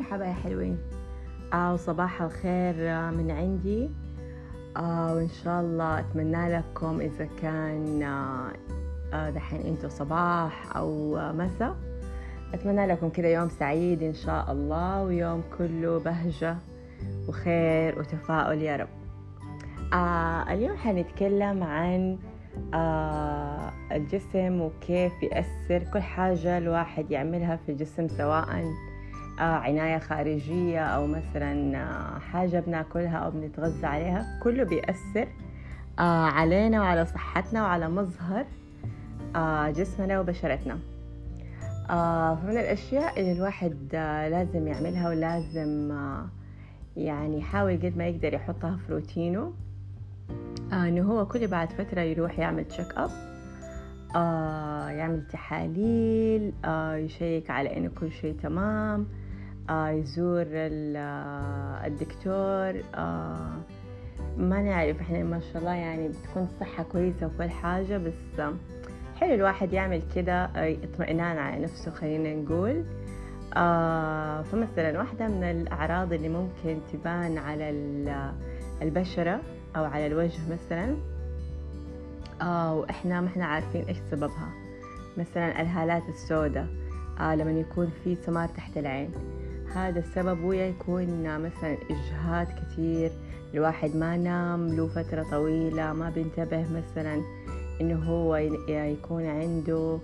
[0.00, 0.78] مرحبا يا حلوين.
[1.52, 3.90] آه وصباح الخير آه، من عندي.
[4.76, 8.52] آه وإن شاء الله أتمنى لكم إذا كان آه،
[9.12, 11.76] آه، دحين أنتوا صباح أو آه، مساء.
[12.54, 16.56] أتمنى لكم كذا يوم سعيد إن شاء الله ويوم كله بهجة
[17.28, 18.88] وخير وتفاؤل يا رب.
[19.92, 22.18] آه اليوم حنتكلم عن
[22.74, 28.64] آه الجسم وكيف يأثر كل حاجة الواحد يعملها في الجسم سواء
[29.44, 35.28] عناية خارجية أو مثلا آه حاجة بناكلها أو بنتغذى عليها كله بيأثر
[35.98, 38.44] آه علينا وعلى صحتنا وعلى مظهر
[39.36, 40.78] آه جسمنا وبشرتنا.
[41.90, 46.26] آه فمن الأشياء اللي الواحد آه لازم يعملها ولازم آه
[46.96, 49.52] يعني يحاول قد ما يقدر يحطها في روتينه
[50.72, 53.10] آه إنه هو كل بعد فترة يروح يعمل تشيك اب
[54.16, 59.19] آه يعمل تحاليل آه يشيك على إنه كل شيء تمام آه
[59.70, 63.50] يزور ال- آه، الدكتور آه
[64.38, 68.54] ما نعرف إحنا ما شاء الله يعني بتكون صحة كويسة وكل حاجة بس آه،
[69.16, 72.84] حلو الواحد يعمل كده آه، اطمئنان على نفسه خلينا نقول.
[73.56, 78.32] آه فمثلا واحدة من الأعراض اللي ممكن تبان على ال-
[78.82, 79.40] البشرة
[79.76, 80.96] أو على الوجه مثلا
[82.42, 84.48] آه وإحنا ما إحنا عارفين إيش سببها.
[85.18, 86.66] مثلا الهالات السوداء
[87.20, 89.10] آه لما يكون في سمار تحت العين.
[89.74, 93.10] هذا السبب ويا يكون مثلا إجهاد كتير
[93.54, 97.22] الواحد ما نام له فترة طويلة ما بينتبه مثلا
[97.80, 98.36] إنه هو
[98.68, 99.98] يكون عنده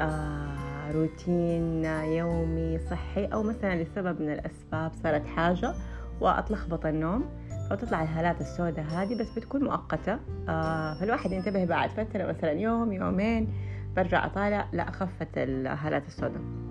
[0.00, 5.74] آه روتين يومي صحي أو مثلا لسبب من الأسباب صارت حاجة
[6.20, 7.24] وأتلخبط النوم
[7.70, 10.18] فتطلع الهالات السوداء هذه بس بتكون مؤقتة.
[10.48, 13.48] آه فالواحد ينتبه بعد فترة مثلا يوم يومين
[13.96, 16.69] برجع أطالع لا خفت الهالات السوداء.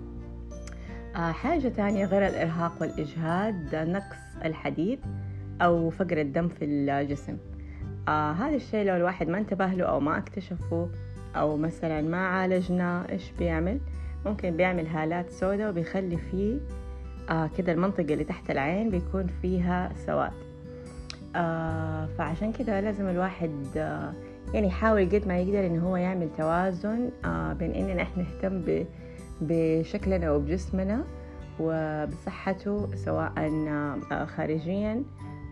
[1.14, 5.00] حاجة تانية غير الإرهاق والإجهاد نقص الحديد
[5.62, 7.36] أو فقر الدم في الجسم.
[8.08, 10.88] آه هذا الشيء لو الواحد ما انتبه له أو ما اكتشفه
[11.36, 13.80] أو مثلا ما عالجناه إيش بيعمل؟
[14.26, 16.58] ممكن بيعمل هالات سوداء وبيخلي فيه
[17.30, 20.32] آه كده المنطقة اللي تحت العين بيكون فيها سواد.
[21.36, 24.12] آه فعشان كده لازم الواحد آه
[24.54, 28.84] يعني يحاول قد ما يقدر إن هو يعمل توازن آه بين إننا إحنا نهتم
[29.40, 31.04] بشكلنا وبجسمنا
[31.60, 35.02] وبصحته سواء آه خارجيا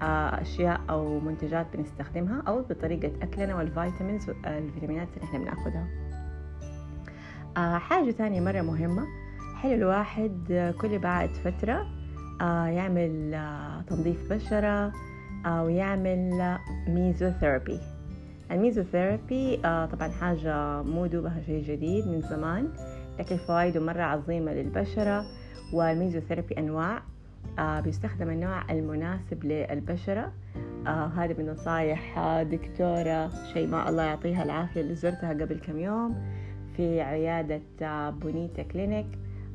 [0.03, 5.87] آه أشياء أو منتجات بنستخدمها أو بطريقة أكلنا والفيتامينز الفيتامينات اللي إحنا بناخدها.
[7.57, 9.07] آه حاجة تانية مرة مهمة.
[9.57, 11.87] حلو الواحد آه، كل بعد فترة
[12.41, 14.93] آه يعمل آه تنظيف بشرة
[15.47, 16.57] أو يعمل
[16.89, 17.81] ميزوثيرابي.
[18.51, 22.69] الميزوثيرابي آه طبعا حاجة مو دوبها شيء جديد من زمان.
[23.19, 25.25] لكن فوائده مرة عظيمة للبشرة
[25.73, 27.03] والميزوثيرابي أنواع
[27.59, 30.33] آه بيستخدم النوع المناسب للبشرة.
[30.87, 36.17] آه هذه من نصايح آه، دكتورة شيماء الله يعطيها العافية اللي زرتها قبل كم يوم
[36.77, 37.61] في عيادة
[38.11, 39.07] Bonita Clinic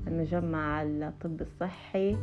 [0.08, 2.18] المجمع الطب الصحي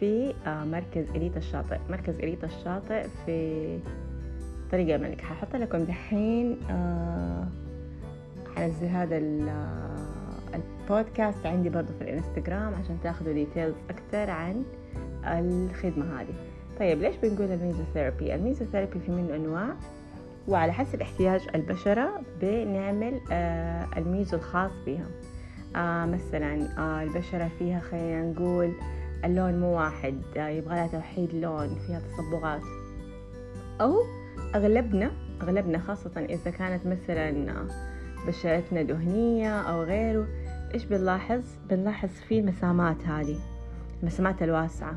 [0.00, 1.78] في مركز إليتا الشاطئ.
[1.90, 3.78] مركز إليتا الشاطئ في
[4.72, 6.56] طريق الملك ححط لكم دحين
[8.56, 9.48] حنزل هذا ال-
[10.54, 14.64] البودكاست عندي برضو في الانستغرام عشان تاخذوا details أكتر عن
[15.24, 16.34] الخدمة هذه.
[16.80, 19.68] طيب ليش بنقول الميزوثيرابي الميزوثيرابي في منه أنواع
[20.48, 25.06] وعلى حسب احتياج البشرة بنعمل آه الميزو الخاص بها
[25.76, 28.72] آه مثلا آه البشرة فيها خلينا نقول
[29.24, 32.62] اللون مو واحد يبغى لها توحيد لون فيها تصبغات.
[33.80, 33.94] أو
[34.54, 35.10] أغلبنا
[35.42, 37.66] أغلبنا خاصة إذا كانت مثلا
[38.26, 40.26] بشرتنا دهنية أو غيره
[40.74, 43.36] إيش بنلاحظ؟ بنلاحظ في المسامات هذه
[44.02, 44.94] المسامات الواسعة.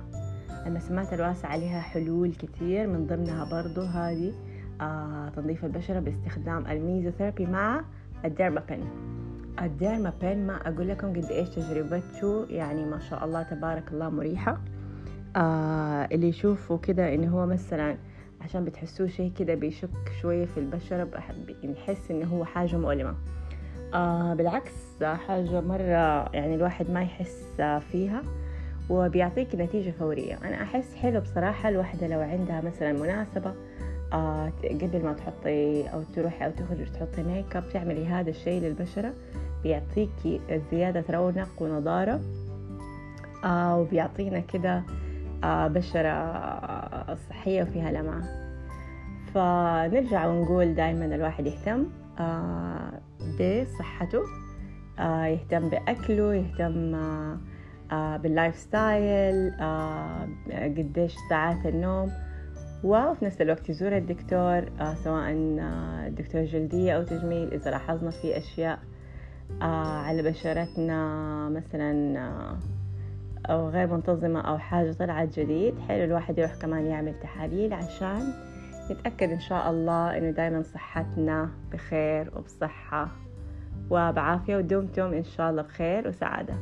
[0.66, 4.34] المسامات الواسعة لها حلول كتير من ضمنها برضو هذه
[4.82, 7.82] آه تنظيف البشرة باستخدام الميزوثيرابي مع
[8.26, 8.86] ال Dermapen.
[9.62, 14.58] ال Dermapen ما أقول لكم قد إيش تجربته يعني ما شاء الله تبارك الله مريحة.
[15.36, 17.98] آه اللي يشوفوا كده إنه هو مثلا
[18.46, 19.90] عشان بتحسوه شيء كده بيشك
[20.22, 21.10] شوية في البشرة
[21.64, 23.16] بنحس إنه هو حاجة مؤلمة.
[23.94, 27.62] آه بالعكس حاجة مرة يعني الواحد ما يحس
[27.92, 28.24] فيها
[28.90, 30.38] وبيعطيك نتيجة فورية.
[30.44, 33.54] أنا أحس حلو بصراحة الواحدة لو عندها مثلا مناسبة
[34.14, 39.14] آه قبل ما تحطي أو تروحي أو تخرجي تحطي make up تعملي هذا الشيء للبشرة
[39.64, 42.22] بيعطيكي زيادة رونق ونضارة.
[43.46, 44.84] آه وبيعطينا كده
[45.44, 48.46] بشرة صحية وفيها لمعة.
[49.34, 51.86] فنرجع ونقول دائما الواحد يهتم
[52.20, 52.92] آه
[53.40, 54.22] بصحته
[55.00, 56.96] آه يهتم بأكله يهتم
[57.92, 59.54] آه بال life style
[60.52, 62.12] قديش ساعات النوم
[62.84, 64.66] وفي نفس الوقت يزور الدكتور
[65.04, 65.34] سواء
[66.10, 68.80] دكتور جلدية أو تجميل إذا لاحظنا في أشياء
[69.62, 72.20] على بشرتنا مثلا
[73.46, 78.34] أو غير منتظمة أو حاجة طلعت جديد حلو الواحد يروح كمان يعمل تحاليل عشان
[78.92, 83.08] نتأكد إن شاء الله إنه دايما صحتنا بخير وبصحة
[83.90, 86.54] وبعافية ودمتم إن شاء الله بخير وسعادة.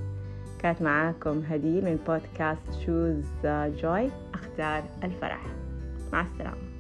[0.59, 3.25] كانت معاكم هديل من بودكاست شوز
[3.81, 5.41] جوي أختار الفرح.
[6.13, 6.73] مع السلامة.